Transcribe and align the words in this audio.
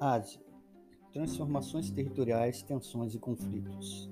Ásia. 0.00 0.40
Transformações 1.12 1.90
territoriais, 1.90 2.62
tensões 2.62 3.14
e 3.14 3.18
conflitos. 3.18 4.10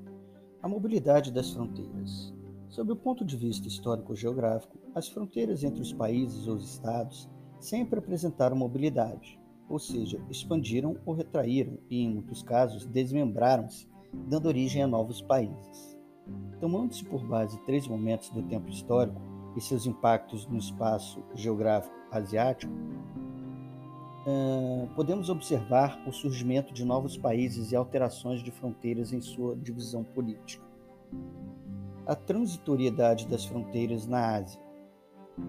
A 0.62 0.68
mobilidade 0.68 1.32
das 1.32 1.50
fronteiras. 1.50 2.34
Sob 2.68 2.92
o 2.92 2.96
ponto 2.96 3.24
de 3.24 3.34
vista 3.38 3.66
histórico-geográfico, 3.66 4.76
as 4.94 5.08
fronteiras 5.08 5.64
entre 5.64 5.80
os 5.80 5.90
países 5.90 6.46
ou 6.46 6.56
os 6.56 6.74
estados 6.74 7.26
sempre 7.58 8.00
apresentaram 8.00 8.54
mobilidade, 8.54 9.40
ou 9.66 9.78
seja, 9.78 10.22
expandiram 10.28 10.98
ou 11.06 11.14
retraíram 11.14 11.78
e, 11.88 12.02
em 12.02 12.10
muitos 12.12 12.42
casos, 12.42 12.84
desmembraram-se, 12.84 13.88
dando 14.12 14.44
origem 14.44 14.82
a 14.82 14.86
novos 14.86 15.22
países. 15.22 15.98
Tomando-se 16.60 17.02
por 17.02 17.26
base 17.26 17.58
três 17.64 17.88
momentos 17.88 18.28
do 18.28 18.42
tempo 18.42 18.68
histórico 18.68 19.22
e 19.56 19.60
seus 19.62 19.86
impactos 19.86 20.46
no 20.48 20.58
espaço 20.58 21.24
geográfico 21.34 21.96
asiático, 22.10 22.72
podemos 24.94 25.28
observar 25.28 26.02
o 26.06 26.12
surgimento 26.12 26.72
de 26.72 26.84
novos 26.84 27.16
países 27.16 27.72
e 27.72 27.76
alterações 27.76 28.42
de 28.42 28.50
fronteiras 28.50 29.12
em 29.12 29.20
sua 29.20 29.56
divisão 29.56 30.02
política. 30.02 30.64
A 32.06 32.14
transitoriedade 32.14 33.26
das 33.26 33.44
fronteiras 33.44 34.06
na 34.06 34.36
Ásia. 34.36 34.60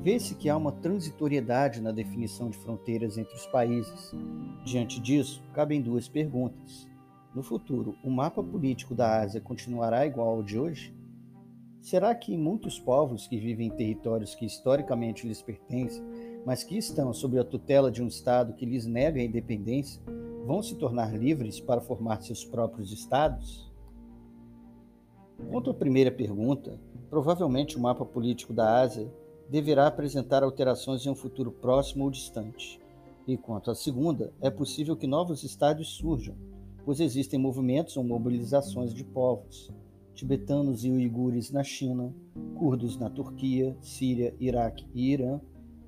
Vê-se 0.02 0.36
que 0.36 0.50
há 0.50 0.56
uma 0.56 0.72
transitoriedade 0.72 1.82
na 1.82 1.92
definição 1.92 2.50
de 2.50 2.58
fronteiras 2.58 3.18
entre 3.18 3.34
os 3.34 3.46
países. 3.48 4.12
Diante 4.64 5.00
disso, 5.00 5.42
cabem 5.54 5.82
duas 5.82 6.08
perguntas. 6.08 6.88
No 7.34 7.42
futuro, 7.42 7.96
o 8.04 8.10
mapa 8.10 8.44
político 8.44 8.94
da 8.94 9.22
Ásia 9.22 9.42
continuará 9.42 10.06
igual 10.06 10.30
ao 10.30 10.44
de 10.44 10.60
hoje? 10.60 10.94
Será 11.82 12.14
que 12.14 12.38
muitos 12.38 12.80
povos 12.80 13.26
que 13.26 13.40
vivem 13.40 13.68
em 13.68 13.76
territórios 13.76 14.36
que 14.36 14.46
historicamente 14.46 15.28
lhes 15.28 15.42
pertencem 15.42 16.04
mas 16.46 16.64
que 16.64 16.78
estão 16.78 17.14
sob 17.14 17.38
a 17.38 17.44
tutela 17.44 17.92
de 17.92 18.02
um 18.02 18.08
Estado 18.08 18.54
que 18.54 18.66
lhes 18.66 18.86
nega 18.86 19.20
a 19.20 19.24
independência, 19.24 20.02
vão 20.46 20.64
se 20.64 20.76
tornar 20.76 21.16
livres 21.16 21.60
para 21.60 21.82
formar 21.82 22.22
seus 22.22 22.44
próprios 22.44 22.92
Estados? 22.92 23.70
Quanto 25.50 25.70
à 25.70 25.74
primeira 25.74 26.12
pergunta, 26.12 26.80
provavelmente 27.10 27.78
o 27.78 27.80
mapa 27.80 28.06
político 28.06 28.54
da 28.54 28.82
Ásia 28.82 29.12
deverá 29.50 29.88
apresentar 29.88 30.44
alterações 30.44 31.06
em 31.06 31.10
um 31.10 31.16
futuro 31.16 31.52
próximo 31.52 32.04
ou 32.04 32.12
distante. 32.12 32.80
E 33.28 33.38
quanto 33.38 33.72
à 33.72 33.76
segunda, 33.76 34.34
é 34.42 34.50
possível 34.50 34.96
que 34.96 35.08
novos 35.08 35.44
estados 35.44 35.90
surjam, 35.90 36.36
pois 36.86 37.00
existem 37.00 37.40
movimentos 37.40 37.96
ou 37.98 38.04
mobilizações 38.04 38.94
de 38.94 39.04
povos, 39.04 39.72
tibetanos 40.14 40.84
e 40.84 40.92
uigures 40.92 41.52
na 41.52 41.64
China, 41.64 42.14
curdos 42.58 42.98
na 42.98 43.10
Turquia, 43.10 43.76
Síria, 43.82 44.36
Iraque 44.40 44.86
e 44.94 45.12
Irã, 45.14 45.40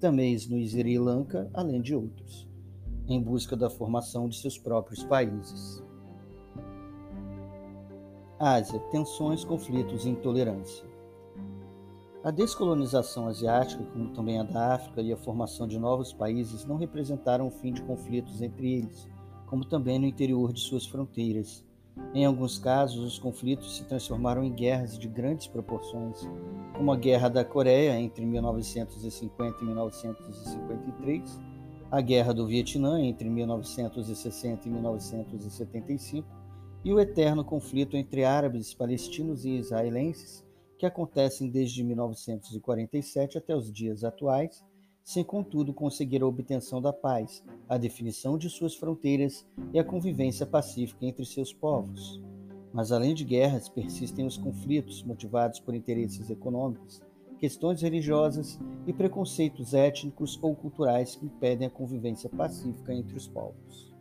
tamês 0.01 0.49
no 0.49 0.57
Sri 0.57 0.97
Lanka, 0.97 1.47
além 1.53 1.79
de 1.79 1.95
outros, 1.95 2.49
em 3.07 3.21
busca 3.21 3.55
da 3.55 3.69
formação 3.69 4.27
de 4.27 4.35
seus 4.35 4.57
próprios 4.57 5.03
países. 5.03 5.81
Ásia: 8.39 8.79
tensões, 8.91 9.45
conflitos 9.45 10.03
e 10.03 10.09
intolerância. 10.09 10.89
A 12.23 12.31
descolonização 12.31 13.27
asiática, 13.27 13.83
como 13.93 14.09
também 14.09 14.39
a 14.39 14.43
da 14.43 14.73
África 14.73 15.01
e 15.01 15.13
a 15.13 15.17
formação 15.17 15.67
de 15.67 15.77
novos 15.77 16.11
países, 16.11 16.65
não 16.65 16.77
representaram 16.77 17.47
o 17.47 17.51
fim 17.51 17.71
de 17.71 17.83
conflitos 17.83 18.41
entre 18.41 18.73
eles, 18.73 19.07
como 19.45 19.63
também 19.63 19.99
no 19.99 20.07
interior 20.07 20.51
de 20.51 20.61
suas 20.61 20.85
fronteiras, 20.85 21.63
em 22.13 22.25
alguns 22.25 22.59
casos, 22.59 23.03
os 23.03 23.17
conflitos 23.17 23.77
se 23.77 23.85
transformaram 23.85 24.43
em 24.43 24.51
guerras 24.51 24.97
de 24.97 25.07
grandes 25.07 25.47
proporções, 25.47 26.27
como 26.73 26.91
a 26.91 26.97
Guerra 26.97 27.29
da 27.29 27.45
Coreia 27.45 27.97
entre 27.99 28.25
1950 28.25 29.61
e 29.61 29.65
1953, 29.65 31.39
a 31.89 32.01
Guerra 32.01 32.33
do 32.33 32.45
Vietnã 32.45 33.01
entre 33.01 33.29
1960 33.29 34.67
e 34.67 34.71
1975 34.71 36.27
e 36.83 36.93
o 36.93 36.99
eterno 36.99 37.45
conflito 37.45 37.95
entre 37.95 38.23
árabes, 38.23 38.73
palestinos 38.73 39.45
e 39.45 39.51
israelenses, 39.51 40.43
que 40.77 40.85
acontecem 40.85 41.49
desde 41.49 41.83
1947 41.83 43.37
até 43.37 43.55
os 43.55 43.71
dias 43.71 44.03
atuais 44.03 44.63
sem 45.03 45.23
contudo 45.23 45.73
conseguir 45.73 46.21
a 46.21 46.27
obtenção 46.27 46.81
da 46.81 46.93
paz, 46.93 47.43
a 47.67 47.77
definição 47.77 48.37
de 48.37 48.49
suas 48.49 48.75
fronteiras 48.75 49.45
e 49.73 49.79
a 49.79 49.83
convivência 49.83 50.45
pacífica 50.45 51.05
entre 51.05 51.25
seus 51.25 51.53
povos. 51.53 52.21
Mas 52.73 52.91
além 52.91 53.13
de 53.13 53.25
guerras, 53.25 53.67
persistem 53.67 54.25
os 54.25 54.37
conflitos 54.37 55.03
motivados 55.03 55.59
por 55.59 55.75
interesses 55.75 56.29
econômicos, 56.29 57.01
questões 57.39 57.81
religiosas 57.81 58.59
e 58.85 58.93
preconceitos 58.93 59.73
étnicos 59.73 60.37
ou 60.41 60.55
culturais 60.55 61.15
que 61.15 61.25
impedem 61.25 61.67
a 61.67 61.71
convivência 61.71 62.29
pacífica 62.29 62.93
entre 62.93 63.17
os 63.17 63.27
povos. 63.27 63.91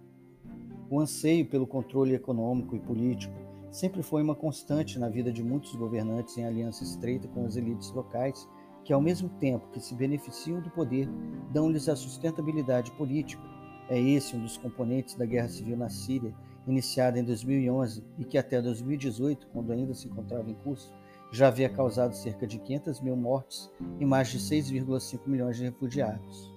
O 0.90 1.00
anseio 1.00 1.46
pelo 1.46 1.66
controle 1.66 2.14
econômico 2.14 2.76
e 2.76 2.80
político 2.80 3.34
sempre 3.70 4.02
foi 4.02 4.22
uma 4.22 4.34
constante 4.34 4.98
na 4.98 5.08
vida 5.08 5.32
de 5.32 5.42
muitos 5.42 5.74
governantes 5.74 6.36
em 6.36 6.44
aliança 6.44 6.84
estreita 6.84 7.28
com 7.28 7.46
as 7.46 7.56
elites 7.56 7.90
locais 7.92 8.48
que, 8.84 8.92
ao 8.92 9.00
mesmo 9.00 9.28
tempo 9.28 9.68
que 9.70 9.80
se 9.80 9.94
beneficiam 9.94 10.60
do 10.60 10.70
poder, 10.70 11.08
dão-lhes 11.52 11.88
a 11.88 11.96
sustentabilidade 11.96 12.90
política. 12.92 13.42
É 13.88 13.98
esse 13.98 14.36
um 14.36 14.42
dos 14.42 14.56
componentes 14.56 15.14
da 15.14 15.26
guerra 15.26 15.48
civil 15.48 15.76
na 15.76 15.88
Síria, 15.88 16.34
iniciada 16.66 17.18
em 17.18 17.24
2011 17.24 18.04
e 18.18 18.24
que 18.24 18.38
até 18.38 18.60
2018, 18.60 19.48
quando 19.48 19.72
ainda 19.72 19.94
se 19.94 20.08
encontrava 20.08 20.48
em 20.48 20.54
curso, 20.54 20.92
já 21.32 21.48
havia 21.48 21.68
causado 21.68 22.14
cerca 22.14 22.46
de 22.46 22.58
500 22.58 23.00
mil 23.00 23.16
mortes 23.16 23.70
e 23.98 24.04
mais 24.04 24.28
de 24.28 24.38
6,5 24.38 25.20
milhões 25.26 25.56
de 25.56 25.64
refugiados. 25.64 26.52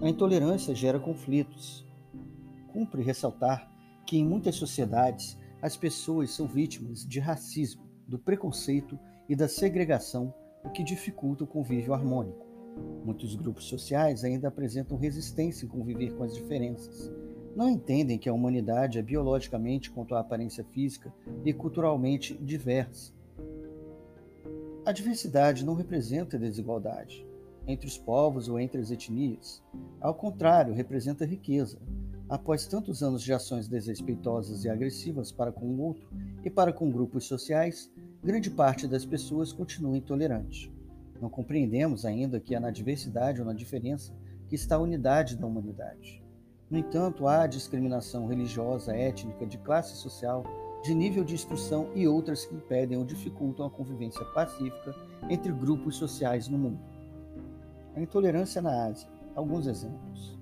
A 0.00 0.08
intolerância 0.08 0.74
gera 0.74 1.00
conflitos. 1.00 1.84
Cumpre 2.72 3.02
ressaltar 3.02 3.70
que, 4.04 4.18
em 4.18 4.24
muitas 4.24 4.54
sociedades, 4.56 5.38
as 5.60 5.76
pessoas 5.76 6.30
são 6.30 6.46
vítimas 6.46 7.06
de 7.06 7.18
racismo, 7.18 7.86
do 8.06 8.18
preconceito 8.18 8.98
e 9.28 9.34
da 9.34 9.48
segregação 9.48 10.32
o 10.66 10.70
que 10.70 10.82
dificulta 10.82 11.44
o 11.44 11.46
convívio 11.46 11.94
harmônico. 11.94 12.44
Muitos 13.04 13.36
grupos 13.36 13.64
sociais 13.64 14.24
ainda 14.24 14.48
apresentam 14.48 14.98
resistência 14.98 15.64
em 15.64 15.68
conviver 15.68 16.12
com 16.14 16.24
as 16.24 16.34
diferenças. 16.34 17.10
Não 17.54 17.70
entendem 17.70 18.18
que 18.18 18.28
a 18.28 18.32
humanidade 18.34 18.98
é 18.98 19.02
biologicamente 19.02 19.90
quanto 19.90 20.14
à 20.14 20.20
aparência 20.20 20.64
física 20.64 21.14
e 21.44 21.52
culturalmente 21.52 22.34
diversa. 22.34 23.14
A 24.84 24.92
diversidade 24.92 25.64
não 25.64 25.74
representa 25.74 26.38
desigualdade 26.38 27.26
entre 27.66 27.86
os 27.86 27.96
povos 27.96 28.48
ou 28.48 28.60
entre 28.60 28.80
as 28.80 28.90
etnias. 28.90 29.62
Ao 30.00 30.14
contrário, 30.14 30.74
representa 30.74 31.24
riqueza. 31.24 31.78
Após 32.28 32.66
tantos 32.66 33.02
anos 33.02 33.22
de 33.22 33.32
ações 33.32 33.68
desrespeitosas 33.68 34.64
e 34.64 34.68
agressivas 34.68 35.30
para 35.30 35.52
com 35.52 35.66
o 35.66 35.80
outro 35.80 36.08
e 36.44 36.50
para 36.50 36.72
com 36.72 36.90
grupos 36.90 37.24
sociais, 37.24 37.90
grande 38.22 38.50
parte 38.50 38.86
das 38.86 39.04
pessoas 39.04 39.52
continua 39.52 39.96
intolerante. 39.96 40.72
Não 41.20 41.28
compreendemos 41.28 42.04
ainda 42.04 42.40
que 42.40 42.54
é 42.54 42.60
na 42.60 42.70
diversidade 42.70 43.40
ou 43.40 43.46
na 43.46 43.52
diferença 43.52 44.12
que 44.48 44.54
está 44.54 44.76
a 44.76 44.80
unidade 44.80 45.36
da 45.36 45.46
humanidade. 45.46 46.22
No 46.68 46.78
entanto, 46.78 47.28
há 47.28 47.46
discriminação 47.46 48.26
religiosa, 48.26 48.94
étnica, 48.94 49.46
de 49.46 49.58
classe 49.58 49.96
social, 49.96 50.44
de 50.82 50.94
nível 50.94 51.24
de 51.24 51.34
instrução 51.34 51.90
e 51.94 52.06
outras 52.06 52.44
que 52.44 52.54
impedem 52.54 52.98
ou 52.98 53.04
dificultam 53.04 53.66
a 53.66 53.70
convivência 53.70 54.24
pacífica 54.26 54.94
entre 55.28 55.52
grupos 55.52 55.96
sociais 55.96 56.48
no 56.48 56.58
mundo. 56.58 56.80
A 57.94 58.00
intolerância 58.00 58.60
na 58.60 58.86
Ásia. 58.86 59.08
Alguns 59.34 59.66
exemplos. 59.66 60.36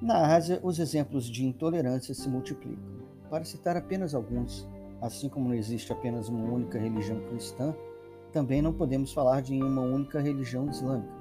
Na 0.00 0.34
Ásia, 0.34 0.60
os 0.62 0.78
exemplos 0.78 1.26
de 1.26 1.44
intolerância 1.44 2.14
se 2.14 2.28
multiplicam. 2.28 3.02
Para 3.30 3.44
citar 3.44 3.76
apenas 3.76 4.14
alguns, 4.14 4.68
Assim 5.02 5.28
como 5.28 5.48
não 5.48 5.54
existe 5.54 5.92
apenas 5.92 6.28
uma 6.28 6.48
única 6.48 6.78
religião 6.78 7.20
cristã, 7.28 7.74
também 8.32 8.62
não 8.62 8.72
podemos 8.72 9.12
falar 9.12 9.42
de 9.42 9.60
uma 9.60 9.82
única 9.82 10.20
religião 10.20 10.70
islâmica, 10.70 11.12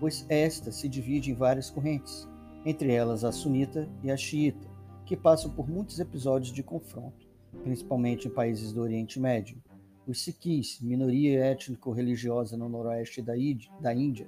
pois 0.00 0.26
esta 0.28 0.72
se 0.72 0.88
divide 0.88 1.30
em 1.30 1.34
várias 1.34 1.70
correntes, 1.70 2.28
entre 2.66 2.92
elas 2.92 3.22
a 3.22 3.30
sunita 3.30 3.88
e 4.02 4.10
a 4.10 4.16
xiita, 4.16 4.68
que 5.06 5.16
passam 5.16 5.52
por 5.52 5.68
muitos 5.68 6.00
episódios 6.00 6.52
de 6.52 6.64
confronto, 6.64 7.28
principalmente 7.62 8.26
em 8.26 8.30
países 8.30 8.72
do 8.72 8.82
Oriente 8.82 9.20
Médio. 9.20 9.62
Os 10.04 10.20
Sikhs, 10.20 10.80
minoria 10.80 11.44
étnico-religiosa 11.44 12.56
no 12.56 12.68
noroeste 12.68 13.22
da, 13.22 13.34
da 13.80 13.94
Índia, 13.94 14.26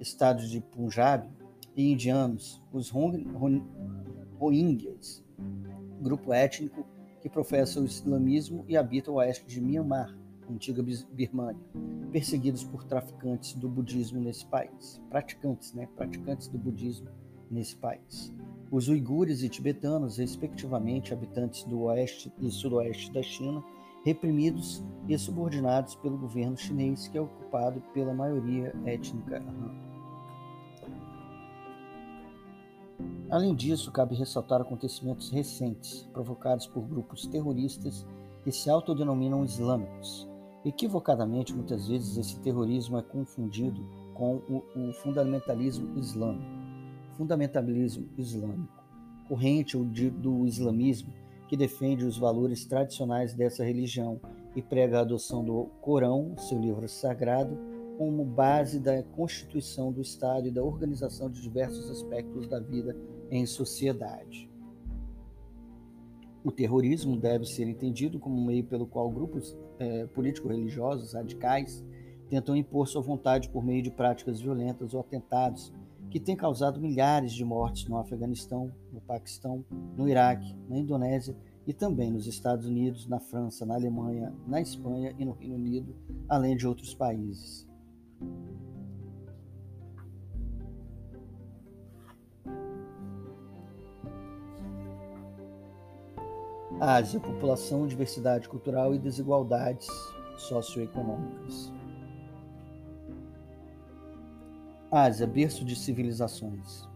estados 0.00 0.48
de 0.48 0.60
Punjab, 0.60 1.28
e 1.76 1.92
indianos, 1.92 2.62
os 2.72 2.90
Rohingyas, 4.40 5.22
grupo 6.00 6.32
étnico 6.32 6.84
que 7.20 7.28
professa 7.28 7.80
o 7.80 7.84
islamismo 7.84 8.64
e 8.68 8.76
habita 8.76 9.10
o 9.10 9.14
oeste 9.14 9.46
de 9.46 9.60
Myanmar, 9.60 10.16
antiga 10.50 10.82
Birmânia, 11.12 11.62
perseguidos 12.10 12.64
por 12.64 12.84
traficantes 12.84 13.54
do 13.54 13.68
budismo 13.68 14.20
nesse 14.20 14.46
país, 14.46 15.00
praticantes, 15.10 15.74
né, 15.74 15.88
praticantes 15.96 16.48
do 16.48 16.58
budismo 16.58 17.08
nesse 17.50 17.76
país. 17.76 18.32
Os 18.70 18.88
uigures 18.88 19.42
e 19.42 19.48
tibetanos, 19.48 20.18
respectivamente, 20.18 21.12
habitantes 21.12 21.64
do 21.64 21.82
oeste 21.82 22.32
e 22.40 22.50
sudoeste 22.50 23.12
da 23.12 23.22
China, 23.22 23.62
reprimidos 24.04 24.84
e 25.08 25.18
subordinados 25.18 25.94
pelo 25.96 26.18
governo 26.18 26.56
chinês, 26.56 27.08
que 27.08 27.18
é 27.18 27.20
ocupado 27.20 27.82
pela 27.92 28.14
maioria 28.14 28.74
étnica 28.84 29.38
Han. 29.38 29.87
Além 33.30 33.54
disso, 33.54 33.92
cabe 33.92 34.14
ressaltar 34.14 34.60
acontecimentos 34.60 35.30
recentes 35.30 36.08
provocados 36.12 36.66
por 36.66 36.82
grupos 36.82 37.26
terroristas 37.26 38.06
que 38.42 38.50
se 38.50 38.70
autodenominam 38.70 39.44
islâmicos. 39.44 40.26
Equivocadamente, 40.64 41.54
muitas 41.54 41.88
vezes, 41.88 42.16
esse 42.16 42.40
terrorismo 42.40 42.98
é 42.98 43.02
confundido 43.02 43.86
com 44.14 44.36
o, 44.48 44.62
o 44.74 44.92
fundamentalismo 44.92 45.98
islâmico. 45.98 46.58
Fundamentalismo 47.16 48.08
islâmico, 48.16 48.84
corrente 49.28 49.76
do 49.76 50.46
islamismo, 50.46 51.12
que 51.48 51.56
defende 51.56 52.04
os 52.04 52.16
valores 52.16 52.64
tradicionais 52.64 53.34
dessa 53.34 53.64
religião 53.64 54.20
e 54.54 54.62
prega 54.62 54.98
a 54.98 55.02
adoção 55.02 55.44
do 55.44 55.66
Corão, 55.80 56.34
seu 56.36 56.58
livro 56.58 56.88
sagrado, 56.88 57.56
como 57.98 58.24
base 58.24 58.78
da 58.78 59.02
constituição 59.02 59.92
do 59.92 60.00
Estado 60.00 60.46
e 60.46 60.52
da 60.52 60.62
organização 60.62 61.28
de 61.28 61.42
diversos 61.42 61.90
aspectos 61.90 62.46
da 62.46 62.60
vida 62.60 62.96
em 63.28 63.44
sociedade. 63.44 64.48
O 66.44 66.52
terrorismo 66.52 67.16
deve 67.16 67.44
ser 67.44 67.68
entendido 67.68 68.20
como 68.20 68.38
um 68.38 68.46
meio 68.46 68.64
pelo 68.64 68.86
qual 68.86 69.10
grupos 69.10 69.58
é, 69.80 70.06
político-religiosos 70.06 71.12
radicais 71.12 71.84
tentam 72.30 72.54
impor 72.54 72.86
sua 72.86 73.02
vontade 73.02 73.50
por 73.50 73.64
meio 73.64 73.82
de 73.82 73.90
práticas 73.90 74.40
violentas 74.40 74.94
ou 74.94 75.00
atentados 75.00 75.72
que 76.08 76.20
têm 76.20 76.36
causado 76.36 76.80
milhares 76.80 77.32
de 77.32 77.44
mortes 77.44 77.88
no 77.88 77.98
Afeganistão, 77.98 78.72
no 78.92 79.00
Paquistão, 79.00 79.64
no 79.96 80.08
Iraque, 80.08 80.56
na 80.68 80.78
Indonésia 80.78 81.36
e 81.66 81.72
também 81.72 82.12
nos 82.12 82.28
Estados 82.28 82.66
Unidos, 82.66 83.08
na 83.08 83.18
França, 83.18 83.66
na 83.66 83.74
Alemanha, 83.74 84.32
na 84.46 84.60
Espanha 84.60 85.14
e 85.18 85.24
no 85.24 85.32
Reino 85.32 85.56
Unido, 85.56 85.94
além 86.28 86.56
de 86.56 86.66
outros 86.66 86.94
países. 86.94 87.67
Ásia, 96.80 97.18
população, 97.18 97.88
diversidade 97.88 98.48
cultural 98.48 98.94
e 98.94 98.98
desigualdades 98.98 99.88
socioeconômicas. 100.36 101.72
Ásia, 104.88 105.26
berço 105.26 105.64
de 105.64 105.74
civilizações. 105.74 106.88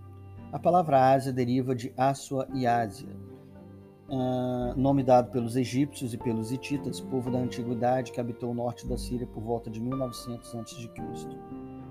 A 0.53 0.59
palavra 0.59 1.13
Ásia 1.13 1.33
deriva 1.33 1.75
de 1.75 1.93
Aswa 1.97 2.47
e 2.55 2.65
Ásia, 2.65 3.09
uh, 4.09 4.79
nome 4.79 5.03
dado 5.03 5.33
pelos 5.33 5.57
egípcios 5.57 6.15
e 6.15 6.19
pelos 6.19 6.53
hititas, 6.53 7.01
povo 7.01 7.29
da 7.29 7.39
antiguidade 7.39 8.13
que 8.13 8.21
habitou 8.21 8.53
o 8.53 8.55
norte 8.55 8.87
da 8.87 8.97
Síria 8.97 9.27
por 9.27 9.43
volta 9.43 9.69
de 9.69 9.81
1900 9.81 10.55
a.C. 10.55 10.91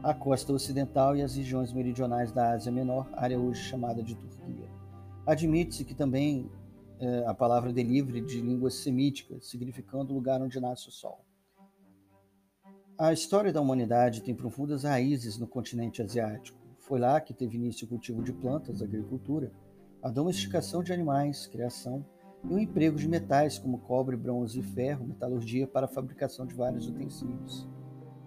A 0.02 0.14
costa 0.14 0.54
ocidental 0.54 1.18
e 1.18 1.22
as 1.22 1.36
regiões 1.36 1.74
meridionais 1.74 2.32
da 2.32 2.54
Ásia 2.54 2.72
Menor, 2.72 3.10
área 3.14 3.38
hoje 3.38 3.62
chamada 3.64 4.02
de 4.02 4.16
Turquia. 4.16 4.70
Admite-se 5.26 5.84
que 5.84 5.94
também 5.94 6.50
uh, 7.02 7.28
a 7.28 7.34
palavra 7.34 7.74
derive 7.74 8.22
de 8.22 8.40
línguas 8.40 8.76
semíticas, 8.76 9.50
significando 9.50 10.14
lugar 10.14 10.42
onde 10.42 10.60
nasce 10.60 10.88
o 10.88 10.92
sol. 10.92 11.26
A 12.98 13.12
história 13.12 13.52
da 13.52 13.60
humanidade 13.60 14.22
tem 14.22 14.36
profundas 14.36 14.84
raízes 14.84 15.38
no 15.38 15.48
continente 15.48 16.02
asiático. 16.02 16.60
Foi 16.80 17.00
lá 17.00 17.20
que 17.20 17.34
teve 17.34 17.58
início 17.58 17.86
o 17.86 17.90
cultivo 17.90 18.22
de 18.22 18.32
plantas, 18.32 18.82
agricultura, 18.82 19.52
a 20.04 20.10
domesticação 20.10 20.84
de 20.84 20.94
animais, 20.94 21.48
criação 21.48 22.06
e 22.44 22.54
o 22.54 22.60
emprego 22.60 22.98
de 22.98 23.08
metais 23.08 23.58
como 23.58 23.80
cobre, 23.80 24.16
bronze 24.16 24.60
e 24.60 24.64
ferro, 24.64 25.08
metalurgia 25.08 25.68
para 25.68 25.86
a 25.86 25.90
fabricação 25.90 26.46
de 26.46 26.54
vários 26.54 26.88
utensílios. 26.88 27.68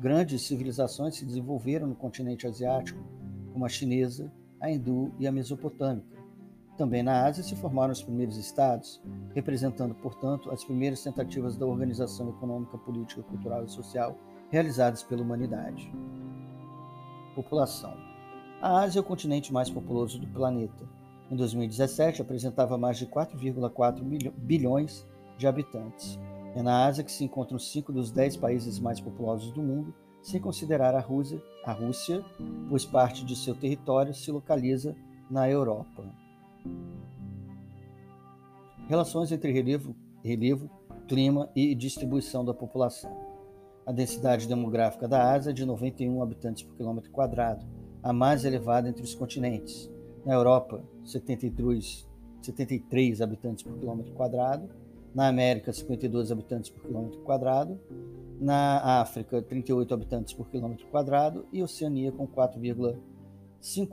Grandes 0.01 0.43
civilizações 0.43 1.17
se 1.17 1.25
desenvolveram 1.25 1.87
no 1.87 1.95
continente 1.95 2.47
asiático, 2.47 3.03
como 3.53 3.65
a 3.65 3.69
chinesa, 3.69 4.33
a 4.61 4.71
hindu 4.71 5.13
e 5.19 5.27
a 5.27 5.33
mesopotâmica. 5.33 6.14
Também 6.77 7.03
na 7.03 7.25
Ásia 7.25 7.45
se 7.45 7.55
formaram 7.55 7.93
os 7.93 8.03
primeiros 8.03 8.37
estados, 8.37 9.01
representando, 9.35 9.95
portanto, 9.95 10.51
as 10.51 10.65
primeiras 10.65 11.03
tentativas 11.03 11.57
da 11.57 11.67
organização 11.67 12.29
econômica, 12.31 12.77
política, 12.79 13.23
cultural 13.23 13.65
e 13.65 13.71
social 13.71 14.17
realizadas 14.51 15.03
pela 15.03 15.23
humanidade. 15.23 15.93
População: 17.35 17.95
A 18.61 18.81
Ásia 18.81 18.99
é 18.99 19.03
o 19.03 19.05
continente 19.05 19.53
mais 19.53 19.71
populoso 19.71 20.19
do 20.19 20.27
planeta 20.27 20.85
em 21.31 21.37
2017, 21.37 22.23
apresentava 22.23 22.77
mais 22.77 22.99
de 22.99 23.07
4,4 23.07 24.33
bilhões 24.37 25.07
de 25.39 25.47
habitantes. 25.47 26.19
É 26.55 26.63
na 26.63 26.87
Ásia 26.87 27.03
que 27.03 27.11
se 27.11 27.25
encontram 27.25 27.59
cinco 27.59 27.93
dos 27.93 28.11
dez 28.11 28.37
países 28.37 28.79
mais 28.79 29.01
populosos 29.01 29.51
do 29.53 29.63
mundo, 29.63 29.93
sem 30.23 30.41
considerar 30.41 30.95
a 30.95 31.01
Rússia, 31.01 31.43
a 31.65 31.73
Rússia, 31.73 32.25
pois 32.69 32.85
parte 32.85 33.25
de 33.25 33.35
seu 33.35 33.55
território 33.55 34.15
se 34.15 34.31
localiza 34.31 34.95
na 35.31 35.51
Europa. 35.51 36.05
Relações 38.87 39.33
entre 39.33 39.51
relevo, 39.51 39.97
relevo, 40.23 40.71
clima 41.09 41.51
e 41.55 41.75
distribuição 41.75 42.45
da 42.45 42.53
população. 42.53 43.11
A 43.87 43.93
densidade 43.93 44.49
demográfica 44.49 45.07
da 45.07 45.33
Ásia 45.33 45.51
é 45.51 45.53
de 45.53 45.65
91 45.65 46.23
habitantes 46.23 46.63
por 46.63 46.75
quilômetro 46.77 47.11
quadrado, 47.11 47.67
a 48.03 48.13
mais 48.13 48.45
elevada 48.45 48.89
entre 48.89 49.03
os 49.03 49.15
continentes. 49.15 49.91
Na 50.25 50.35
Europa, 50.35 50.83
73, 51.05 52.09
73 52.41 53.21
habitantes 53.21 53.63
por 53.63 53.79
quilômetro 53.79 54.13
quadrado. 54.15 54.69
Na 55.15 55.29
América, 55.29 55.73
52 55.73 56.33
habitantes 56.33 56.71
por 56.71 56.83
quilômetro 56.83 57.21
quadrado. 57.21 57.79
Na 58.41 59.01
África, 59.01 59.41
38 59.41 59.95
habitantes 59.95 60.35
por 60.35 60.49
quilômetro 60.49 60.87
quadrado. 60.89 61.47
E 61.53 61.63
Oceania, 61.63 62.11
com 62.11 62.27
4,5 62.27 62.97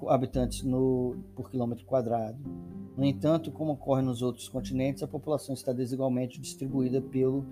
habitantes 0.10 0.64
no, 0.64 1.16
por 1.36 1.50
quilômetro 1.50 1.86
quadrado. 1.86 2.38
No 2.98 3.06
entanto, 3.06 3.52
como 3.52 3.72
ocorre 3.72 4.02
nos 4.02 4.22
outros 4.22 4.50
continentes, 4.50 5.02
a 5.02 5.08
população 5.08 5.54
está 5.54 5.72
desigualmente 5.72 6.42
distribuída 6.42 7.02
pelo 7.02 7.46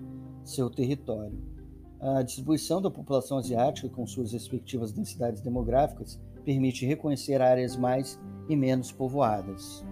seu 0.44 0.68
território. 0.68 1.38
A 1.98 2.22
distribuição 2.22 2.80
da 2.80 2.90
população 2.90 3.38
asiática, 3.38 3.88
com 3.88 4.06
suas 4.06 4.32
respectivas 4.32 4.92
densidades 4.92 5.40
demográficas, 5.40 6.20
permite 6.44 6.86
reconhecer 6.86 7.40
áreas 7.40 7.76
mais 7.76 8.18
e 8.48 8.56
menos 8.56 8.92
povoadas. 8.92 9.84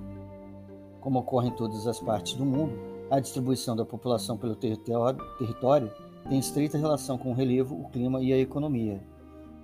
Como 1.01 1.21
ocorre 1.21 1.49
em 1.49 1.57
todas 1.57 1.87
as 1.87 2.01
partes 2.01 2.35
do 2.35 2.45
mundo, 2.45 2.75
a 3.11 3.21
distribuição 3.21 3.75
da 3.75 3.85
população 3.85 4.37
pelo 4.37 4.55
território, 4.55 5.19
território 5.39 5.91
tem 6.29 6.39
estreita 6.39 6.77
relação 6.77 7.17
com 7.17 7.31
o 7.31 7.35
relevo, 7.35 7.75
o 7.75 7.89
clima 7.89 8.23
e 8.23 8.33
a 8.33 8.39
economia. 8.39 9.03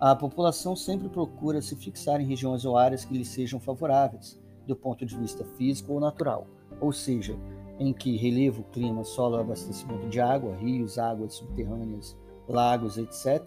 A 0.00 0.14
população 0.14 0.74
sempre 0.74 1.08
procura 1.08 1.62
se 1.62 1.76
fixar 1.76 2.20
em 2.20 2.26
regiões 2.26 2.64
ou 2.64 2.76
áreas 2.76 3.04
que 3.04 3.16
lhe 3.16 3.24
sejam 3.24 3.60
favoráveis, 3.60 4.38
do 4.66 4.74
ponto 4.74 5.06
de 5.06 5.16
vista 5.16 5.44
físico 5.44 5.92
ou 5.92 6.00
natural, 6.00 6.46
ou 6.80 6.92
seja, 6.92 7.36
em 7.78 7.92
que 7.92 8.16
relevo, 8.16 8.64
clima, 8.64 9.04
solo, 9.04 9.36
abastecimento 9.36 10.08
de 10.08 10.20
água, 10.20 10.56
rios, 10.56 10.98
águas 10.98 11.34
subterrâneas, 11.34 12.16
lagos, 12.48 12.98
etc., 12.98 13.42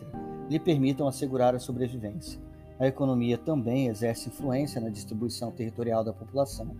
lhe 0.49 0.59
permitam 0.59 1.07
assegurar 1.07 1.53
a 1.53 1.59
sobrevivência. 1.59 2.39
A 2.79 2.87
economia 2.87 3.37
também 3.37 3.87
exerce 3.87 4.29
influência 4.29 4.79
na 4.79 4.89
distribuição 4.89 5.51
territorial 5.51 6.03
da 6.03 6.13
população. 6.13 6.75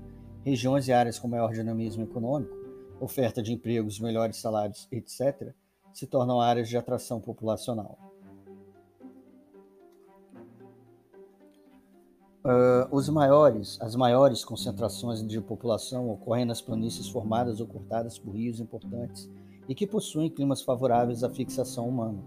Regiões 0.45 0.88
e 0.88 0.93
áreas 0.93 1.19
com 1.19 1.27
maior 1.27 1.51
dinamismo 1.51 2.03
econômico, 2.03 2.55
oferta 3.00 3.41
de 3.41 3.53
empregos, 3.53 4.00
melhores 4.00 4.38
salários, 4.38 4.88
etc., 4.91 5.53
se 5.93 6.05
tornam 6.05 6.39
áreas 6.39 6.69
de 6.69 6.77
atração 6.77 7.19
populacional. 7.19 8.06
Uh, 12.46 12.88
os 12.96 13.10
maiores, 13.10 13.77
as 13.82 13.96
maiores 13.96 14.46
concentrações 14.46 15.25
de 15.25 15.41
população 15.41 16.10
ocorrem 16.10 16.46
nas 16.46 16.62
planícies 16.62 17.10
formadas 17.10 17.60
ou 17.60 17.67
cortadas 17.67 18.17
por 18.17 18.36
rios 18.36 18.60
importantes 18.60 19.29
e 19.67 19.75
que 19.75 19.88
possuem 19.88 20.29
climas 20.29 20.62
favoráveis 20.62 21.24
à 21.24 21.29
fixação 21.29 21.89
humana, 21.89 22.24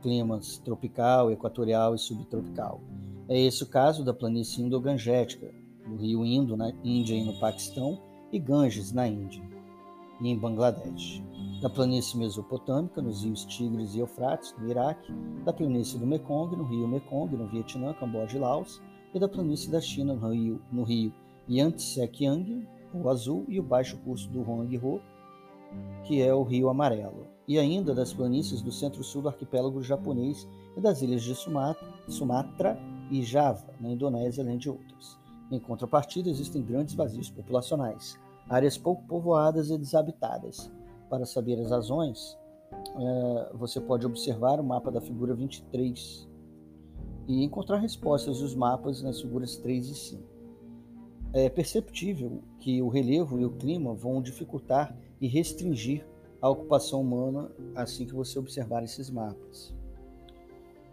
climas 0.00 0.58
tropical, 0.58 1.30
equatorial 1.30 1.94
e 1.94 1.98
subtropical. 1.98 2.80
É 3.28 3.38
esse 3.38 3.62
o 3.62 3.68
caso 3.68 4.04
da 4.04 4.12
planície 4.12 4.62
indo-gangética, 4.62 5.48
do 5.86 5.96
rio 5.96 6.24
Indo, 6.24 6.56
na 6.56 6.70
Índia 6.82 7.14
e 7.14 7.24
no 7.24 7.38
Paquistão, 7.38 8.00
e 8.32 8.38
Ganges, 8.38 8.92
na 8.92 9.06
Índia 9.06 9.42
e 10.20 10.28
em 10.28 10.38
Bangladesh. 10.38 11.22
Da 11.60 11.68
planície 11.68 12.18
mesopotâmica, 12.18 13.00
nos 13.00 13.22
rios 13.22 13.44
Tigres 13.44 13.94
e 13.94 14.00
Eufrates, 14.00 14.54
no 14.58 14.68
Iraque, 14.68 15.12
da 15.44 15.52
planície 15.52 15.98
do 15.98 16.06
Mekong, 16.06 16.56
no 16.56 16.64
rio 16.64 16.88
Mekong, 16.88 17.36
no 17.36 17.46
Vietnã, 17.46 17.92
Camboja 17.94 18.36
e 18.36 18.40
Laos, 18.40 18.80
e 19.14 19.18
da 19.18 19.28
planície 19.28 19.70
da 19.70 19.80
China, 19.80 20.14
no 20.14 20.30
rio, 20.30 20.62
no 20.70 20.82
rio 20.82 21.12
Yangtze-Kiang, 21.48 22.66
o 22.94 23.08
azul, 23.08 23.44
e 23.48 23.58
o 23.58 23.62
baixo 23.62 23.98
curso 23.98 24.28
do 24.30 24.42
Huanghe, 24.42 24.80
que 26.04 26.20
é 26.20 26.32
o 26.34 26.42
rio 26.42 26.68
amarelo, 26.68 27.26
e 27.46 27.58
ainda 27.58 27.94
das 27.94 28.12
planícies 28.12 28.62
do 28.62 28.70
centro-sul 28.70 29.22
do 29.22 29.28
arquipélago 29.28 29.82
japonês 29.82 30.46
e 30.76 30.80
das 30.80 31.02
ilhas 31.02 31.22
de 31.22 31.34
Sumatra, 31.34 31.86
Sumatra 32.08 32.78
e 33.10 33.22
Java, 33.22 33.74
na 33.80 33.90
Indonésia, 33.90 34.42
além 34.42 34.58
de 34.58 34.70
outras. 34.70 35.18
Em 35.50 35.58
contrapartida, 35.58 36.30
existem 36.30 36.62
grandes 36.62 36.94
vazios 36.94 37.30
populacionais, 37.30 38.18
áreas 38.48 38.78
pouco 38.78 39.02
povoadas 39.04 39.70
e 39.70 39.78
desabitadas. 39.78 40.70
Para 41.10 41.26
saber 41.26 41.60
as 41.60 41.70
razões, 41.70 42.38
é, 42.72 43.50
você 43.54 43.80
pode 43.80 44.06
observar 44.06 44.58
o 44.60 44.64
mapa 44.64 44.90
da 44.90 45.00
figura 45.00 45.34
23 45.34 46.28
e 47.26 47.44
encontrar 47.44 47.78
respostas 47.78 48.40
dos 48.40 48.54
mapas 48.54 49.02
nas 49.02 49.20
figuras 49.20 49.56
3 49.56 49.88
e 49.88 49.94
5. 49.94 50.22
é 51.34 51.48
perceptível 51.48 52.42
que 52.60 52.82
o 52.82 52.88
relevo 52.88 53.40
e 53.40 53.44
o 53.44 53.50
clima 53.50 53.94
vão 53.94 54.20
dificultar 54.20 54.94
e 55.20 55.26
restringir 55.26 56.04
a 56.42 56.48
ocupação 56.50 57.00
humana 57.00 57.50
assim 57.74 58.04
que 58.04 58.14
você 58.14 58.38
observar 58.38 58.82
esses 58.82 59.08
mapas. 59.08 59.72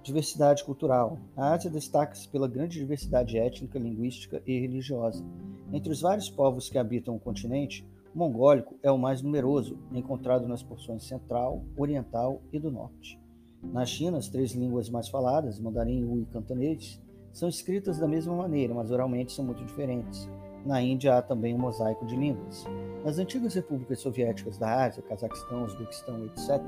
Diversidade 0.01 0.63
cultural. 0.63 1.19
A 1.35 1.53
Ásia 1.53 1.69
destaca-se 1.69 2.27
pela 2.29 2.47
grande 2.47 2.79
diversidade 2.79 3.37
étnica, 3.37 3.77
linguística 3.77 4.41
e 4.45 4.59
religiosa. 4.59 5.25
Entre 5.73 5.91
os 5.91 6.01
vários 6.01 6.29
povos 6.29 6.69
que 6.69 6.77
habitam 6.77 7.15
o 7.15 7.19
continente, 7.19 7.85
o 8.13 8.17
mongólico 8.17 8.75
é 8.81 8.89
o 8.91 8.97
mais 8.97 9.21
numeroso, 9.21 9.77
encontrado 9.91 10.47
nas 10.47 10.63
porções 10.63 11.03
central, 11.03 11.63
oriental 11.75 12.41
e 12.51 12.59
do 12.59 12.71
norte. 12.71 13.19
Na 13.63 13.85
China, 13.85 14.17
as 14.17 14.29
três 14.29 14.51
línguas 14.51 14.89
mais 14.89 15.09
faladas, 15.09 15.59
mandarim, 15.59 16.05
wu 16.05 16.21
e 16.21 16.25
cantonês, 16.25 17.01
são 17.31 17.47
escritas 17.47 17.97
da 17.99 18.07
mesma 18.07 18.35
maneira, 18.35 18.73
mas 18.73 18.91
oralmente 18.91 19.33
são 19.33 19.45
muito 19.45 19.63
diferentes. 19.63 20.29
Na 20.65 20.81
Índia 20.81 21.17
há 21.17 21.21
também 21.21 21.53
um 21.53 21.59
mosaico 21.59 22.05
de 22.05 22.15
línguas. 22.15 22.65
Nas 23.03 23.17
antigas 23.17 23.53
repúblicas 23.53 23.99
soviéticas 23.99 24.57
da 24.57 24.85
Ásia, 24.85 25.03
Cazaquistão, 25.03 25.63
Uzbequistão, 25.63 26.25
etc., 26.25 26.61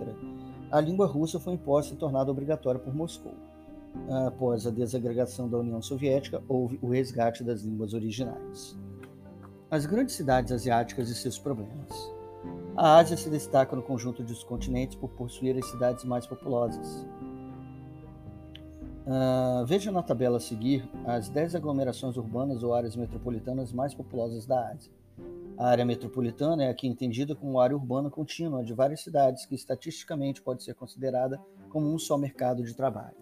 a 0.71 0.79
língua 0.79 1.05
russa 1.05 1.39
foi 1.39 1.53
imposta 1.53 1.93
e 1.93 1.97
tornada 1.97 2.31
obrigatória 2.31 2.79
por 2.79 2.95
Moscou. 2.95 3.33
Após 4.25 4.65
a 4.65 4.71
desagregação 4.71 5.49
da 5.49 5.57
União 5.57 5.81
Soviética, 5.81 6.41
houve 6.47 6.79
o 6.81 6.89
resgate 6.89 7.43
das 7.43 7.63
línguas 7.63 7.93
originais. 7.93 8.77
As 9.69 9.85
grandes 9.85 10.15
cidades 10.15 10.51
asiáticas 10.51 11.09
e 11.09 11.15
seus 11.15 11.37
problemas. 11.37 12.11
A 12.75 12.97
Ásia 12.97 13.17
se 13.17 13.29
destaca 13.29 13.75
no 13.75 13.81
conjunto 13.81 14.23
dos 14.23 14.43
continentes 14.43 14.95
por 14.95 15.09
possuir 15.09 15.57
as 15.57 15.65
cidades 15.69 16.05
mais 16.05 16.25
populosas. 16.25 17.05
Uh, 19.05 19.65
veja 19.65 19.91
na 19.91 20.01
tabela 20.01 20.37
a 20.37 20.39
seguir 20.39 20.89
as 21.05 21.27
10 21.27 21.55
aglomerações 21.55 22.15
urbanas 22.15 22.63
ou 22.63 22.73
áreas 22.73 22.95
metropolitanas 22.95 23.73
mais 23.73 23.93
populosas 23.93 24.45
da 24.45 24.69
Ásia. 24.69 24.91
A 25.57 25.67
área 25.67 25.83
metropolitana 25.83 26.63
é 26.63 26.69
aqui 26.69 26.87
entendida 26.87 27.35
como 27.35 27.59
área 27.59 27.75
urbana 27.75 28.09
contínua 28.09 28.63
de 28.63 28.73
várias 28.73 29.01
cidades 29.01 29.45
que 29.45 29.53
estatisticamente 29.53 30.41
pode 30.41 30.63
ser 30.63 30.73
considerada 30.73 31.39
como 31.69 31.93
um 31.93 31.99
só 31.99 32.17
mercado 32.17 32.63
de 32.63 32.73
trabalho. 32.73 33.17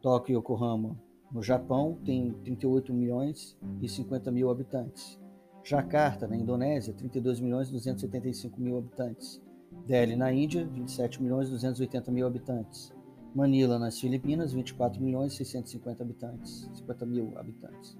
Tóquio 0.00 0.32
e 0.32 0.36
Yokohama, 0.38 0.98
no 1.30 1.42
Japão, 1.42 1.98
tem 2.04 2.32
38 2.42 2.92
milhões 2.92 3.56
e 3.82 3.88
50 3.88 4.30
mil 4.32 4.50
habitantes. 4.50 5.19
Jakarta, 5.62 6.26
na 6.26 6.36
Indonésia, 6.36 6.94
32 6.94 7.40
milhões 7.40 7.68
e 7.68 7.72
275 7.72 8.60
mil 8.60 8.78
habitantes. 8.78 9.40
Delhi, 9.86 10.16
na 10.16 10.32
Índia, 10.32 10.66
27 10.66 11.22
milhões 11.22 11.48
e 11.48 11.50
280 11.50 12.10
mil 12.10 12.26
habitantes. 12.26 12.92
Manila, 13.34 13.78
nas 13.78 14.00
Filipinas, 14.00 14.52
24 14.52 15.00
milhões 15.00 15.34
e 15.34 15.36
650 15.36 16.02
habitantes, 16.02 16.68
50 16.74 17.06
mil 17.06 17.32
habitantes. 17.38 17.96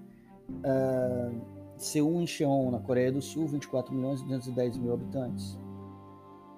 Uh, 0.49 1.39
Seul, 1.77 2.21
Incheon, 2.21 2.71
na 2.71 2.79
Coreia 2.79 3.11
do 3.11 3.21
Sul, 3.21 3.47
24 3.47 3.93
milhões 3.93 4.21
e 4.21 4.25
210 4.25 4.77
mil 4.77 4.93
habitantes. 4.93 5.57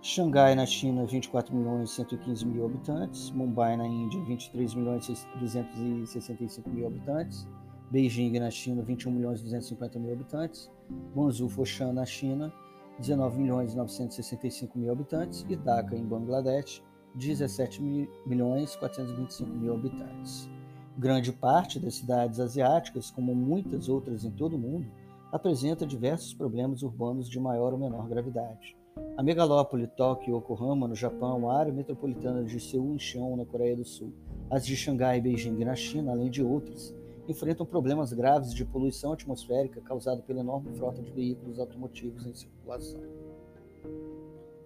Xangai, 0.01 0.55
na 0.55 0.65
China, 0.65 1.05
24 1.05 1.55
milhões 1.55 1.91
e 1.91 1.93
115 1.93 2.45
mil 2.45 2.65
habitantes. 2.65 3.31
Mumbai, 3.31 3.77
na 3.77 3.87
Índia, 3.87 4.21
23 4.25 4.73
milhões 4.73 5.07
e 5.07 5.37
265 5.39 6.69
mil 6.69 6.87
habitantes. 6.87 7.47
Beijing, 7.93 8.39
na 8.39 8.49
China, 8.49 8.81
21 8.81 9.11
milhões 9.11 9.39
e 9.39 9.43
250 9.43 9.99
mil 9.99 10.13
habitantes. 10.13 10.71
Guangzhou, 11.13 11.47
Foshan, 11.47 11.93
na 11.93 12.03
China, 12.07 12.51
19 12.97 13.37
milhões 13.37 13.73
e 13.73 13.77
965 13.77 14.79
mil 14.79 14.91
habitantes. 14.91 15.45
E 15.47 15.55
Dhaka, 15.55 15.95
em 15.95 16.03
Bangladesh, 16.03 16.83
17 17.13 17.79
milhões 18.25 18.73
e 18.73 18.79
425 18.79 19.47
mil 19.51 19.75
habitantes. 19.75 20.49
Grande 20.97 21.31
parte 21.31 21.79
das 21.79 21.93
cidades 21.93 22.39
asiáticas, 22.39 23.11
como 23.11 23.35
muitas 23.35 23.87
outras 23.87 24.25
em 24.25 24.31
todo 24.31 24.55
o 24.55 24.59
mundo, 24.59 24.87
apresenta 25.31 25.85
diversos 25.85 26.33
problemas 26.33 26.81
urbanos 26.81 27.29
de 27.29 27.39
maior 27.39 27.73
ou 27.73 27.79
menor 27.79 28.09
gravidade. 28.09 28.75
A 29.15 29.21
megalópole 29.21 29.85
Tóquio 29.85 30.37
Yokohama, 30.37 30.87
no 30.87 30.95
Japão, 30.95 31.47
a 31.47 31.59
área 31.59 31.71
metropolitana 31.71 32.43
de 32.43 32.59
Seul 32.59 32.95
Incheon, 32.95 33.35
na 33.35 33.45
Coreia 33.45 33.75
do 33.75 33.85
Sul, 33.85 34.11
as 34.49 34.65
de 34.65 34.75
Xangai 34.75 35.19
e 35.19 35.21
Beijing, 35.21 35.63
na 35.63 35.75
China, 35.75 36.11
além 36.11 36.31
de 36.31 36.43
outras, 36.43 36.93
enfrentam 37.27 37.65
problemas 37.65 38.11
graves 38.11 38.53
de 38.53 38.65
poluição 38.65 39.13
atmosférica 39.13 39.81
causada 39.81 40.21
pela 40.21 40.41
enorme 40.41 40.73
frota 40.75 41.01
de 41.01 41.11
veículos 41.11 41.59
automotivos 41.59 42.25
em 42.25 42.33
circulação. 42.33 43.01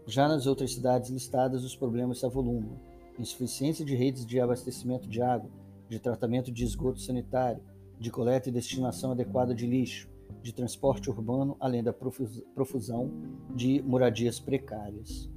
Já 0.05 0.27
nas 0.27 0.47
outras 0.47 0.73
cidades 0.73 1.09
listadas, 1.09 1.63
os 1.63 1.75
problemas 1.75 2.19
se 2.19 2.25
avolumam: 2.25 2.79
insuficiência 3.19 3.85
de 3.85 3.95
redes 3.95 4.25
de 4.25 4.39
abastecimento 4.39 5.07
de 5.07 5.21
água, 5.21 5.49
de 5.89 5.99
tratamento 5.99 6.51
de 6.51 6.63
esgoto 6.63 6.99
sanitário, 6.99 7.61
de 7.99 8.09
coleta 8.09 8.49
e 8.49 8.51
destinação 8.51 9.11
adequada 9.11 9.53
de 9.53 9.67
lixo, 9.67 10.09
de 10.41 10.53
transporte 10.53 11.09
urbano, 11.09 11.57
além 11.59 11.83
da 11.83 11.93
profusão 11.93 13.11
de 13.55 13.81
moradias 13.81 14.39
precárias. 14.39 15.29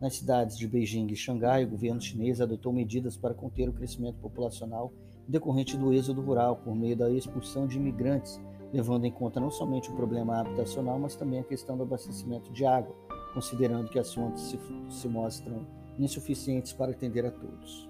Nas 0.00 0.14
cidades 0.14 0.56
de 0.56 0.66
Beijing 0.66 1.08
e 1.08 1.16
Xangai, 1.16 1.64
o 1.64 1.70
governo 1.70 2.00
chinês 2.00 2.40
adotou 2.40 2.72
medidas 2.72 3.16
para 3.16 3.34
conter 3.34 3.68
o 3.68 3.72
crescimento 3.72 4.18
populacional 4.18 4.92
decorrente 5.28 5.76
do 5.76 5.92
êxodo 5.92 6.22
rural 6.22 6.56
por 6.56 6.74
meio 6.74 6.96
da 6.96 7.10
expulsão 7.10 7.66
de 7.66 7.76
imigrantes, 7.76 8.40
levando 8.72 9.04
em 9.04 9.12
conta 9.12 9.38
não 9.38 9.50
somente 9.50 9.90
o 9.90 9.94
problema 9.94 10.40
habitacional, 10.40 10.98
mas 10.98 11.14
também 11.14 11.40
a 11.40 11.44
questão 11.44 11.76
do 11.76 11.82
abastecimento 11.82 12.50
de 12.50 12.64
água, 12.64 12.96
considerando 13.34 13.88
que 13.88 13.98
as 13.98 14.12
fontes 14.12 14.42
se, 14.44 14.58
se 14.88 15.06
mostram 15.06 15.66
insuficientes 15.98 16.72
para 16.72 16.92
atender 16.92 17.26
a 17.26 17.30
todos. 17.30 17.88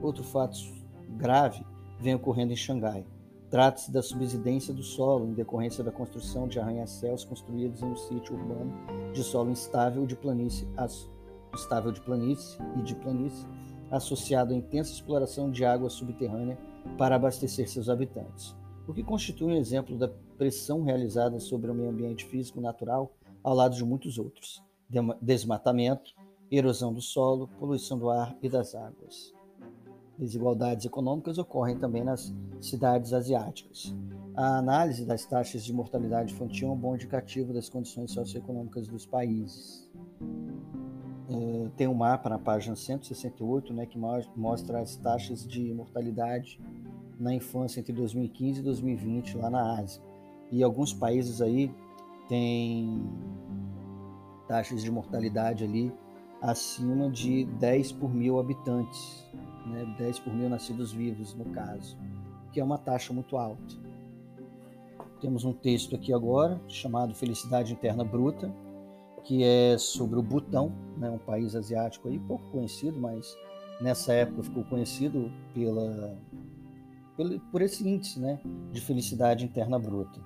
Outro 0.00 0.24
fato 0.24 0.56
grave 1.10 1.64
vem 2.00 2.14
ocorrendo 2.14 2.52
em 2.52 2.56
Xangai. 2.56 3.04
Trata-se 3.50 3.92
da 3.92 4.02
subsidência 4.02 4.72
do 4.72 4.82
solo 4.82 5.26
em 5.26 5.34
decorrência 5.34 5.84
da 5.84 5.92
construção 5.92 6.48
de 6.48 6.58
arranha-céus 6.58 7.22
construídos 7.22 7.82
em 7.82 7.86
um 7.86 7.96
sítio 7.96 8.34
urbano 8.34 8.72
de 9.12 9.22
solo 9.22 9.50
instável 9.50 10.06
de 10.06 10.16
planície, 10.16 10.66
estável 11.54 11.92
de 11.92 12.00
planície 12.00 12.58
e 12.78 12.82
de 12.82 12.94
planície, 12.94 13.46
associado 13.92 14.54
à 14.54 14.56
intensa 14.56 14.90
exploração 14.90 15.50
de 15.50 15.64
água 15.64 15.90
subterrânea 15.90 16.58
para 16.96 17.14
abastecer 17.14 17.68
seus 17.68 17.88
habitantes, 17.88 18.56
o 18.88 18.92
que 18.92 19.04
constitui 19.04 19.52
um 19.52 19.56
exemplo 19.56 19.96
da 19.96 20.08
pressão 20.38 20.82
realizada 20.82 21.38
sobre 21.38 21.70
o 21.70 21.74
meio 21.74 21.90
ambiente 21.90 22.24
físico 22.24 22.60
natural 22.60 23.14
ao 23.44 23.54
lado 23.54 23.76
de 23.76 23.84
muitos 23.84 24.18
outros: 24.18 24.62
desmatamento, 25.20 26.14
erosão 26.50 26.92
do 26.92 27.00
solo, 27.00 27.48
poluição 27.60 27.98
do 27.98 28.10
ar 28.10 28.36
e 28.42 28.48
das 28.48 28.74
águas. 28.74 29.32
Desigualdades 30.18 30.86
econômicas 30.86 31.38
ocorrem 31.38 31.78
também 31.78 32.02
nas 32.02 32.34
cidades 32.60 33.12
asiáticas. 33.12 33.94
A 34.34 34.56
análise 34.58 35.04
das 35.04 35.26
taxas 35.26 35.64
de 35.64 35.72
mortalidade 35.72 36.32
infantil 36.32 36.68
é 36.68 36.72
um 36.72 36.76
bom 36.76 36.94
indicativo 36.94 37.52
das 37.52 37.68
condições 37.68 38.12
socioeconômicas 38.12 38.88
dos 38.88 39.04
países. 39.04 39.90
É, 41.32 41.68
tem 41.76 41.86
um 41.86 41.94
mapa 41.94 42.28
na 42.28 42.38
página 42.38 42.76
168 42.76 43.72
né, 43.72 43.86
que 43.86 43.98
mostra 44.36 44.80
as 44.80 44.96
taxas 44.96 45.46
de 45.46 45.72
mortalidade 45.72 46.60
na 47.18 47.34
infância 47.34 47.80
entre 47.80 47.92
2015 47.92 48.60
e 48.60 48.62
2020 48.62 49.36
lá 49.36 49.50
na 49.50 49.78
Ásia. 49.78 50.02
E 50.50 50.62
alguns 50.62 50.92
países 50.92 51.40
aí 51.40 51.74
têm 52.28 53.08
taxas 54.46 54.82
de 54.82 54.90
mortalidade 54.90 55.64
ali 55.64 55.92
acima 56.40 57.08
de 57.08 57.44
10 57.44 57.92
por 57.92 58.12
mil 58.12 58.38
habitantes 58.38 59.24
né, 59.66 59.94
10 59.98 60.20
por 60.20 60.34
mil 60.34 60.48
nascidos 60.48 60.92
vivos, 60.92 61.34
no 61.34 61.44
caso, 61.46 61.96
que 62.52 62.60
é 62.60 62.64
uma 62.64 62.78
taxa 62.78 63.12
muito 63.12 63.36
alta. 63.36 63.80
Temos 65.20 65.44
um 65.44 65.52
texto 65.52 65.94
aqui 65.94 66.12
agora 66.12 66.60
chamado 66.66 67.14
Felicidade 67.14 67.72
Interna 67.72 68.04
Bruta, 68.04 68.52
que 69.24 69.42
é 69.44 69.76
sobre 69.78 70.18
o 70.18 70.22
Butão, 70.22 70.72
né, 70.96 71.10
um 71.10 71.18
país 71.18 71.54
asiático 71.54 72.08
aí 72.08 72.18
pouco 72.18 72.44
conhecido, 72.50 73.00
mas 73.00 73.36
nessa 73.80 74.12
época 74.12 74.42
ficou 74.42 74.64
conhecido 74.64 75.30
pela, 75.54 76.16
pelo, 77.16 77.38
por 77.40 77.62
esse 77.62 77.86
índice 77.88 78.20
né, 78.20 78.40
de 78.70 78.80
felicidade 78.80 79.44
interna 79.44 79.78
bruta. 79.78 80.20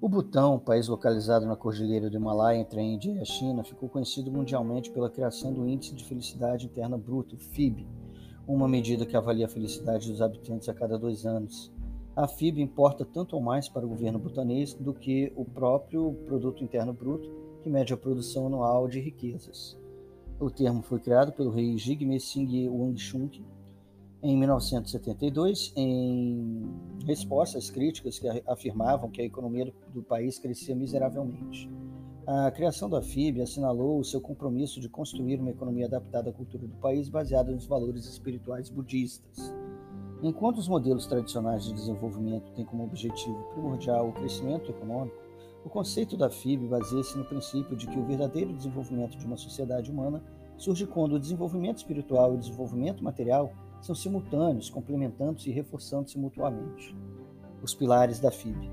O 0.00 0.08
Butão, 0.08 0.60
país 0.60 0.86
localizado 0.86 1.44
na 1.44 1.56
cordilheira 1.56 2.08
do 2.08 2.16
Himalaia 2.16 2.58
entre 2.58 2.78
a 2.78 2.82
Índia 2.82 3.12
e 3.12 3.18
a 3.18 3.24
China, 3.24 3.64
ficou 3.64 3.88
conhecido 3.88 4.30
mundialmente 4.30 4.92
pela 4.92 5.10
criação 5.10 5.52
do 5.52 5.66
Índice 5.68 5.92
de 5.92 6.04
Felicidade 6.04 6.66
Interna 6.66 6.96
Bruta, 6.96 7.36
FIB, 7.36 7.84
uma 8.46 8.68
medida 8.68 9.04
que 9.04 9.16
avalia 9.16 9.46
a 9.46 9.48
felicidade 9.48 10.08
dos 10.08 10.22
habitantes 10.22 10.68
a 10.68 10.74
cada 10.74 10.96
dois 10.96 11.26
anos. 11.26 11.72
A 12.14 12.28
FIB 12.28 12.62
importa 12.62 13.04
tanto 13.04 13.34
ou 13.34 13.42
mais 13.42 13.68
para 13.68 13.84
o 13.84 13.88
governo 13.88 14.20
butanês 14.20 14.72
do 14.72 14.94
que 14.94 15.32
o 15.34 15.44
próprio 15.44 16.12
Produto 16.26 16.62
Interno 16.62 16.92
Bruto, 16.92 17.28
que 17.68 17.72
mede 17.72 17.92
a 17.92 17.98
produção 17.98 18.46
anual 18.46 18.88
de 18.88 18.98
riquezas. 18.98 19.76
O 20.40 20.50
termo 20.50 20.80
foi 20.80 20.98
criado 20.98 21.32
pelo 21.32 21.50
rei 21.50 21.76
Jigme 21.76 22.18
Singye 22.18 22.66
Wangchuk 22.66 23.44
em 24.22 24.36
1972, 24.38 25.74
em 25.76 26.66
resposta 27.06 27.58
às 27.58 27.68
críticas 27.68 28.18
que 28.18 28.26
afirmavam 28.46 29.10
que 29.10 29.20
a 29.20 29.24
economia 29.24 29.70
do 29.92 30.02
país 30.02 30.38
crescia 30.38 30.74
miseravelmente. 30.74 31.70
A 32.26 32.50
criação 32.50 32.88
da 32.88 33.02
FIB 33.02 33.42
assinalou 33.42 33.98
o 33.98 34.04
seu 34.04 34.20
compromisso 34.20 34.80
de 34.80 34.88
construir 34.88 35.38
uma 35.38 35.50
economia 35.50 35.86
adaptada 35.86 36.30
à 36.30 36.32
cultura 36.32 36.66
do 36.66 36.76
país 36.76 37.10
baseada 37.10 37.52
nos 37.52 37.66
valores 37.66 38.06
espirituais 38.06 38.70
budistas. 38.70 39.52
Enquanto 40.22 40.56
os 40.56 40.68
modelos 40.68 41.06
tradicionais 41.06 41.64
de 41.64 41.74
desenvolvimento 41.74 42.50
têm 42.52 42.64
como 42.64 42.84
objetivo 42.84 43.42
primordial 43.52 44.08
o 44.08 44.12
crescimento 44.12 44.70
econômico, 44.70 45.27
o 45.68 45.70
conceito 45.70 46.16
da 46.16 46.30
FIB 46.30 46.66
baseia-se 46.66 47.18
no 47.18 47.26
princípio 47.26 47.76
de 47.76 47.86
que 47.86 47.98
o 47.98 48.02
verdadeiro 48.02 48.54
desenvolvimento 48.54 49.18
de 49.18 49.26
uma 49.26 49.36
sociedade 49.36 49.90
humana 49.90 50.22
surge 50.56 50.86
quando 50.86 51.14
o 51.14 51.20
desenvolvimento 51.20 51.76
espiritual 51.76 52.32
e 52.32 52.36
o 52.36 52.38
desenvolvimento 52.38 53.04
material 53.04 53.52
são 53.82 53.94
simultâneos, 53.94 54.70
complementando-se 54.70 55.50
e 55.50 55.52
reforçando-se 55.52 56.18
mutuamente. 56.18 56.96
Os 57.62 57.74
pilares 57.74 58.18
da 58.18 58.30
FIB. 58.30 58.70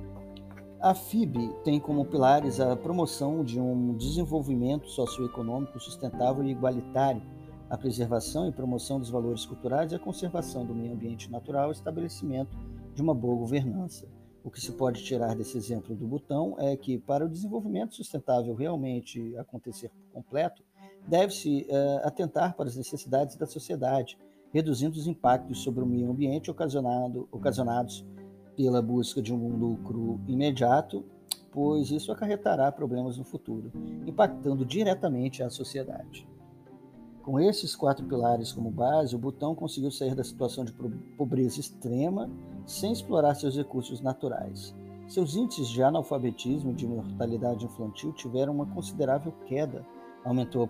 A 0.79 0.95
FIB 0.95 1.53
tem 1.65 1.81
como 1.81 2.05
pilares 2.05 2.61
a 2.61 2.77
promoção 2.77 3.43
de 3.43 3.59
um 3.59 3.93
desenvolvimento 3.97 4.87
socioeconômico 4.89 5.77
sustentável 5.81 6.45
e 6.45 6.51
igualitário, 6.51 7.21
a 7.69 7.77
preservação 7.77 8.47
e 8.47 8.53
promoção 8.53 9.01
dos 9.01 9.09
valores 9.09 9.45
culturais 9.45 9.91
e 9.91 9.95
a 9.95 9.99
conservação 9.99 10.65
do 10.65 10.73
meio 10.73 10.93
ambiente 10.93 11.29
natural 11.29 11.73
estabelecimento 11.73 12.55
de 12.93 13.01
uma 13.01 13.13
boa 13.13 13.35
governança. 13.35 14.07
O 14.45 14.51
que 14.51 14.61
se 14.61 14.71
pode 14.73 15.03
tirar 15.03 15.35
desse 15.35 15.57
exemplo 15.57 15.95
do 15.95 16.05
Butão 16.05 16.55
é 16.59 16.77
que, 16.77 16.99
para 16.99 17.25
o 17.25 17.29
desenvolvimento 17.29 17.95
sustentável 17.95 18.53
realmente 18.53 19.35
acontecer 19.37 19.89
por 19.89 20.21
completo, 20.21 20.63
deve-se 21.07 21.65
uh, 21.67 22.07
atentar 22.07 22.55
para 22.55 22.69
as 22.69 22.75
necessidades 22.75 23.35
da 23.37 23.47
sociedade, 23.47 24.19
reduzindo 24.53 24.99
os 24.99 25.07
impactos 25.07 25.63
sobre 25.63 25.83
o 25.83 25.87
meio 25.87 26.11
ambiente 26.11 26.51
ocasionado, 26.51 27.27
ocasionados 27.31 28.05
pela 28.55 28.83
busca 28.83 29.19
de 29.19 29.33
um 29.33 29.47
lucro 29.47 30.21
imediato, 30.27 31.03
pois 31.51 31.89
isso 31.89 32.11
acarretará 32.11 32.71
problemas 32.71 33.17
no 33.17 33.23
futuro, 33.23 33.71
impactando 34.05 34.63
diretamente 34.63 35.41
a 35.41 35.49
sociedade. 35.49 36.27
Com 37.25 37.39
esses 37.39 37.75
quatro 37.75 38.05
pilares 38.05 38.51
como 38.51 38.69
base, 38.69 39.15
o 39.15 39.17
Butão 39.17 39.55
conseguiu 39.55 39.89
sair 39.89 40.13
da 40.13 40.23
situação 40.23 40.63
de 40.63 40.71
pobreza 41.17 41.59
extrema 41.59 42.29
sem 42.67 42.91
explorar 42.91 43.33
seus 43.33 43.57
recursos 43.57 43.99
naturais. 43.99 44.75
Seus 45.07 45.35
índices 45.35 45.67
de 45.67 45.81
analfabetismo 45.81 46.69
e 46.69 46.75
de 46.75 46.85
mortalidade 46.85 47.65
infantil 47.65 48.13
tiveram 48.13 48.53
uma 48.53 48.67
considerável 48.67 49.33
queda 49.47 49.83
aumentou 50.23 50.69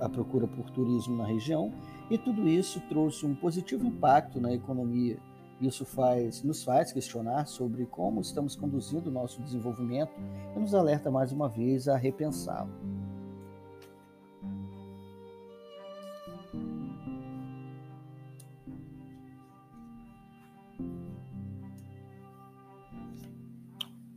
a 0.00 0.08
procura 0.08 0.46
por 0.46 0.70
turismo 0.70 1.16
na 1.16 1.26
região 1.26 1.72
e 2.08 2.16
tudo 2.16 2.48
isso 2.48 2.80
trouxe 2.88 3.26
um 3.26 3.34
positivo 3.34 3.84
impacto 3.84 4.40
na 4.40 4.52
economia. 4.52 5.18
Isso 5.60 5.84
faz, 5.84 6.40
nos 6.44 6.62
faz 6.62 6.92
questionar 6.92 7.46
sobre 7.46 7.84
como 7.84 8.20
estamos 8.20 8.54
conduzindo 8.54 9.08
o 9.08 9.12
nosso 9.12 9.42
desenvolvimento 9.42 10.12
e 10.54 10.58
nos 10.58 10.72
alerta 10.72 11.10
mais 11.10 11.32
uma 11.32 11.48
vez 11.48 11.88
a 11.88 11.96
repensá-lo. 11.96 12.95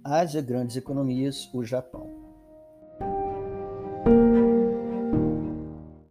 Ásia, 0.10 0.42
grandes 0.42 0.76
economias, 0.76 1.48
o 1.54 1.64
Japão. 1.64 2.09